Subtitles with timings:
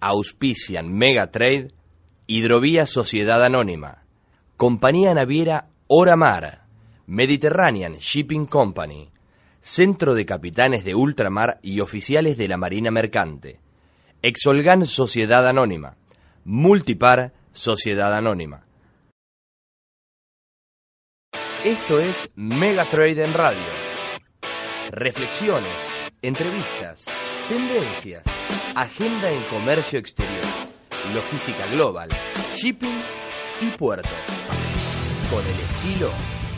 [0.00, 1.72] Auspician Megatrade,
[2.26, 4.04] Hidrovía Sociedad Anónima,
[4.56, 6.66] Compañía Naviera Oramar,
[7.06, 9.10] Mediterranean Shipping Company,
[9.60, 13.60] Centro de Capitanes de Ultramar y Oficiales de la Marina Mercante,
[14.22, 15.96] Exolgan Sociedad Anónima,
[16.44, 18.64] Multipar Sociedad Anónima.
[21.64, 23.66] Esto es Megatrade en Radio.
[24.90, 25.90] Reflexiones,
[26.22, 27.04] entrevistas,
[27.48, 28.22] tendencias,
[28.74, 30.44] agenda en comercio exterior,
[31.12, 32.08] logística global,
[32.56, 33.02] shipping
[33.60, 34.12] y puertos.
[35.30, 36.10] Con el estilo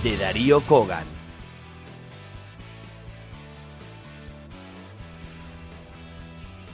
[0.02, 1.05] de Darío Kogan.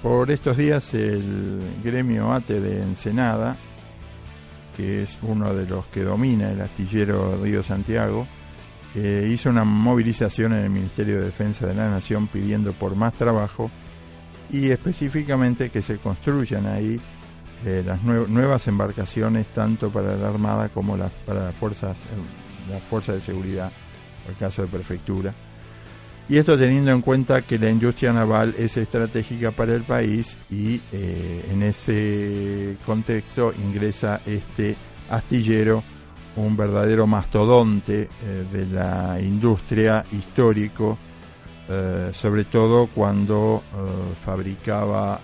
[0.02, 3.56] Por estos días el gremio ATE de Ensenada,
[4.76, 8.26] que es uno de los que domina el astillero Río Santiago,
[8.94, 13.14] eh, hizo una movilización en el Ministerio de Defensa de la Nación pidiendo por más
[13.14, 13.70] trabajo
[14.50, 17.00] y específicamente que se construyan ahí
[17.64, 22.72] eh, las nue- nuevas embarcaciones tanto para la Armada como las, para las fuerzas, eh,
[22.72, 23.70] las fuerzas de seguridad,
[24.24, 25.34] por el caso de prefectura.
[26.28, 30.80] Y esto teniendo en cuenta que la industria naval es estratégica para el país y
[30.92, 34.76] eh, en ese contexto ingresa este
[35.08, 35.84] astillero,
[36.34, 38.10] un verdadero mastodonte
[38.52, 40.98] de la industria histórico,
[41.68, 45.20] eh, sobre todo cuando eh, fabricaba,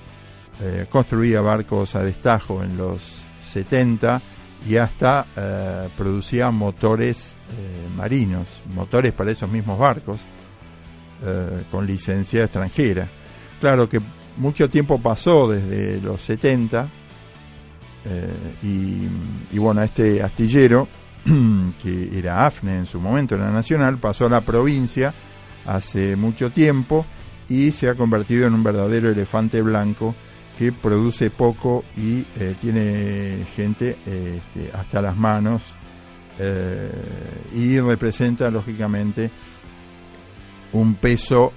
[0.60, 4.20] eh, construía barcos a destajo en los 70
[4.68, 5.26] y hasta
[5.96, 7.34] producía motores
[7.96, 10.20] marinos, motores para esos mismos barcos
[11.68, 13.08] con licencia extranjera.
[13.60, 14.00] Claro que
[14.36, 16.88] mucho tiempo pasó desde los 70
[18.04, 20.88] eh, y, y bueno, este astillero,
[21.82, 25.14] que era AFNE en su momento, era nacional, pasó a la provincia
[25.66, 27.06] hace mucho tiempo
[27.48, 30.14] y se ha convertido en un verdadero elefante blanco
[30.58, 35.74] que produce poco y eh, tiene gente eh, este, hasta las manos
[36.38, 36.90] eh,
[37.54, 39.30] y representa lógicamente
[40.72, 41.52] un peso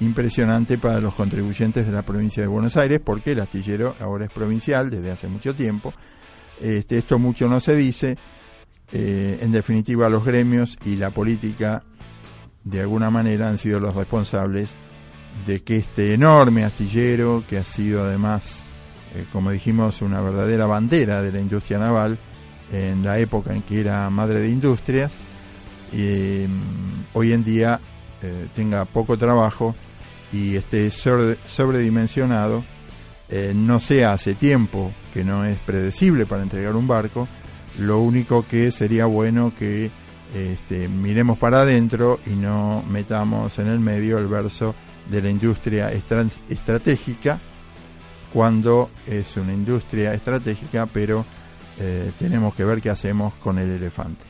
[0.00, 4.32] impresionante para los contribuyentes de la provincia de Buenos Aires, porque el astillero ahora es
[4.32, 5.92] provincial desde hace mucho tiempo.
[6.60, 8.16] Este, esto mucho no se dice.
[8.94, 11.82] En definitiva, los gremios y la política,
[12.64, 14.70] de alguna manera, han sido los responsables
[15.46, 18.58] de que este enorme astillero, que ha sido además,
[19.14, 22.18] eh, como dijimos, una verdadera bandera de la industria naval,
[22.70, 25.12] en la época en que era madre de industrias,
[25.92, 26.46] eh,
[27.12, 27.80] hoy en día
[28.22, 29.74] eh, tenga poco trabajo
[30.32, 32.64] y esté sobre- sobredimensionado,
[33.54, 37.26] no sea hace tiempo que no es predecible para entregar un barco,
[37.78, 39.90] lo único que sería bueno que
[40.34, 44.74] este, miremos para adentro y no metamos en el medio el verso
[45.10, 47.38] de la industria estra- estratégica,
[48.32, 51.24] cuando es una industria estratégica, pero
[51.78, 54.24] eh, tenemos que ver qué hacemos con el elefante.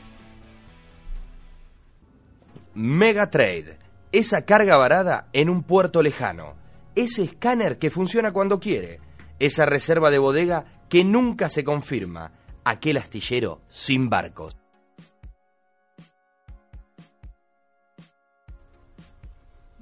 [2.75, 3.77] Megatrade,
[4.11, 6.55] esa carga varada en un puerto lejano,
[6.95, 8.99] ese escáner que funciona cuando quiere,
[9.39, 12.31] esa reserva de bodega que nunca se confirma,
[12.65, 14.57] aquel astillero sin barcos.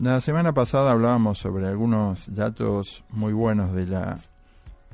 [0.01, 4.17] La semana pasada hablábamos sobre algunos datos muy buenos de la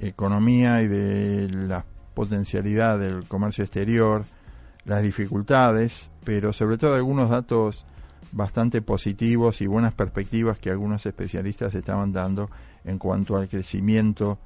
[0.01, 4.25] economía y de la potencialidad del comercio exterior,
[4.83, 7.85] las dificultades, pero sobre todo algunos datos
[8.33, 12.49] bastante positivos y buenas perspectivas que algunos especialistas estaban dando
[12.83, 14.39] en cuanto al crecimiento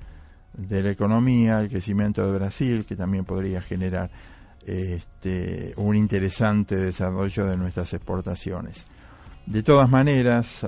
[0.54, 4.12] de la economía, el crecimiento de Brasil, que también podría generar
[4.68, 8.86] este, un interesante desarrollo de nuestras exportaciones.
[9.46, 10.66] De todas maneras,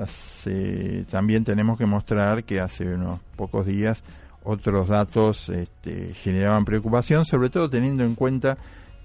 [1.09, 4.03] también tenemos que mostrar que hace unos pocos días
[4.43, 8.57] otros datos este, generaban preocupación, sobre todo teniendo en cuenta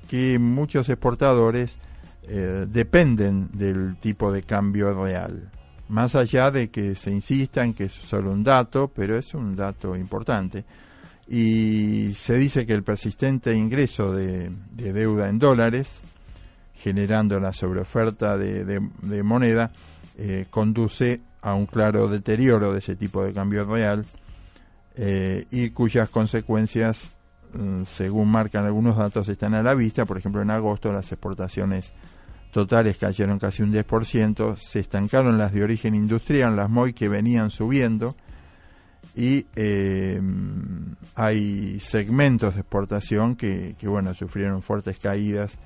[0.08, 1.76] que muchos exportadores
[2.24, 5.50] eh, dependen del tipo de cambio real.
[5.88, 9.54] Más allá de que se insista en que es solo un dato, pero es un
[9.54, 10.64] dato importante.
[11.28, 16.02] Y se dice que el persistente ingreso de deuda en dólares,
[16.82, 19.72] generando la sobreoferta de, de- moneda,
[20.16, 24.04] eh, conduce a un claro deterioro de ese tipo de cambio real,
[24.96, 27.10] eh, y cuyas consecuencias,
[27.52, 30.04] mm, según marcan algunos datos, están a la vista.
[30.04, 31.92] Por ejemplo, en agosto las exportaciones
[32.52, 37.50] totales cayeron casi un 10%, se estancaron las de origen industrial, las MOI que venían
[37.50, 38.16] subiendo,
[39.14, 40.20] y eh,
[41.14, 45.58] hay segmentos de exportación que, que, bueno, sufrieron fuertes caídas,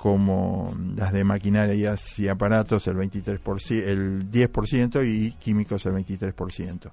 [0.00, 6.90] como las de maquinarias y aparatos el 23%, el 10% y químicos el 23%.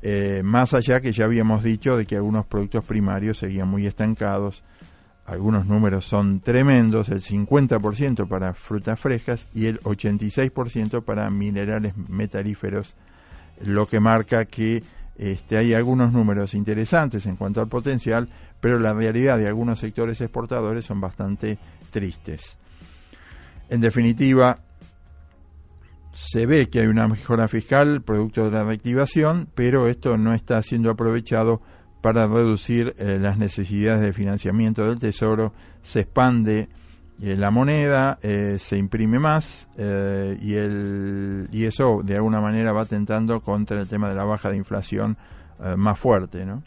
[0.00, 4.64] Eh, más allá que ya habíamos dicho de que algunos productos primarios seguían muy estancados,
[5.26, 12.94] algunos números son tremendos, el 50% para frutas frescas y el 86% para minerales metalíferos,
[13.60, 14.82] lo que marca que
[15.18, 18.28] este, hay algunos números interesantes en cuanto al potencial,
[18.60, 21.58] pero la realidad de algunos sectores exportadores son bastante
[21.90, 22.56] tristes.
[23.68, 24.60] En definitiva,
[26.12, 30.62] se ve que hay una mejora fiscal producto de la reactivación, pero esto no está
[30.62, 31.60] siendo aprovechado
[32.00, 35.52] para reducir eh, las necesidades de financiamiento del Tesoro,
[35.82, 36.68] se expande
[37.20, 43.40] la moneda, eh, se imprime más y, el, y eso de alguna manera va tentando
[43.40, 45.16] contra el tema de la baja de inflación
[45.76, 46.44] más fuerte.
[46.44, 46.62] ¿no?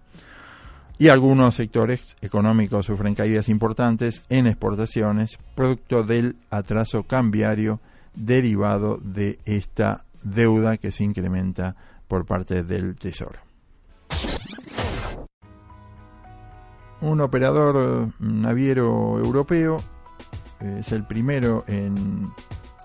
[1.01, 7.79] Y algunos sectores económicos sufren caídas importantes en exportaciones, producto del atraso cambiario
[8.15, 11.77] derivado de esta deuda que se incrementa
[12.09, 13.39] por parte del Tesoro.
[16.99, 19.81] Un operador naviero europeo
[20.59, 22.31] es el primero en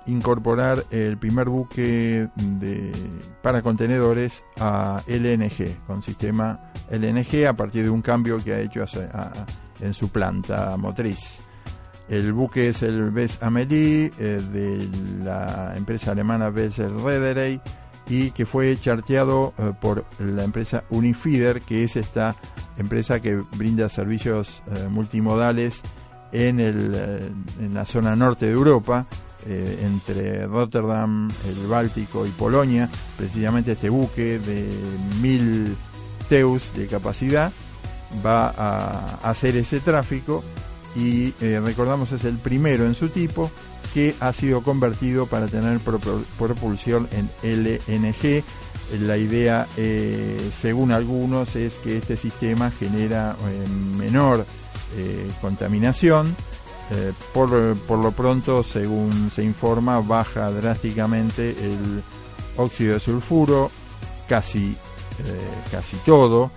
[0.06, 2.28] incorporar el primer buque
[3.42, 8.84] para contenedores a LNG, con sistema LNG a partir de un cambio que ha hecho
[9.80, 11.40] en su planta motriz.
[12.08, 14.88] El buque es el Bess Amelie eh, de
[15.24, 17.60] la empresa alemana Besser Reederei
[18.06, 22.36] y que fue charteado eh, por la empresa Unifider, que es esta
[22.76, 25.80] empresa que brinda servicios eh, multimodales
[26.32, 29.06] en, el, en la zona norte de Europa,
[29.46, 32.88] entre Rotterdam, el Báltico y Polonia.
[33.16, 34.68] Precisamente este buque de
[35.20, 35.76] mil
[36.28, 37.52] teus de capacidad
[38.24, 40.42] va a hacer ese tráfico
[40.96, 43.50] y eh, recordamos es el primero en su tipo
[43.92, 48.42] que ha sido convertido para tener propulsión en LNG.
[49.00, 53.36] La idea, eh, según algunos, es que este sistema genera
[54.96, 56.36] eh, contaminación.
[57.32, 62.02] Por, por, lo pronto, según se informa, baja drásticamente el
[62.58, 63.70] óxido de sulfuro,
[64.28, 64.76] casi,
[65.72, 66.50] casi todo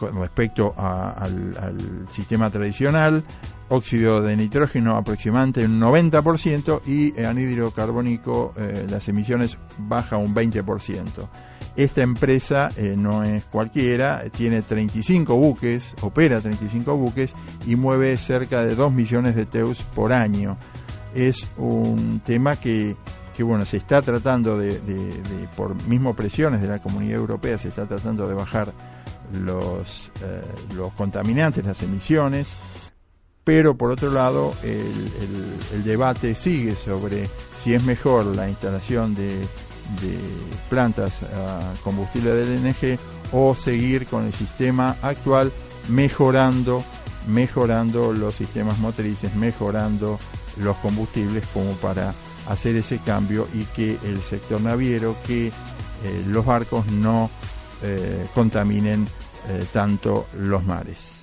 [0.00, 3.22] con respecto al, sistema tradicional,
[3.70, 11.28] óxido de nitrógeno aproximadamente un 90% y anhídrido carbónico eh, las emisiones baja un 20%.
[11.76, 17.32] Esta empresa eh, no es cualquiera, tiene 35 buques, opera 35 buques
[17.66, 20.58] y mueve cerca de 2 millones de teus por año.
[21.14, 22.96] Es un tema que,
[23.36, 24.80] que bueno, se está tratando de,
[25.56, 28.72] por mismo presiones de la comunidad europea, se está tratando de bajar
[29.32, 30.42] los, eh,
[30.74, 32.48] los contaminantes, las emisiones,
[33.50, 37.28] pero por otro lado el, debate sigue sobre
[37.64, 39.44] si es mejor la instalación de,
[40.68, 42.96] plantas a combustible del LNG
[43.32, 45.50] o seguir con el sistema actual
[45.88, 46.84] mejorando
[47.26, 50.20] mejorando los sistemas motrices, mejorando
[50.56, 52.14] los combustibles como para
[52.48, 55.52] hacer ese cambio y que el sector naviero, que eh,
[56.28, 57.28] los barcos no
[57.82, 59.08] eh, contaminen
[59.48, 61.19] eh, tanto los mares.